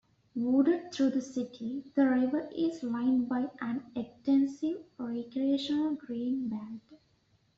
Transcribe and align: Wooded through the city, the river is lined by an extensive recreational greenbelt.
Wooded 0.33 0.91
through 0.91 1.11
the 1.11 1.21
city, 1.21 1.83
the 1.93 2.09
river 2.09 2.49
is 2.55 2.81
lined 2.81 3.29
by 3.29 3.51
an 3.61 3.83
extensive 3.95 4.81
recreational 4.97 5.95
greenbelt. 5.95 6.79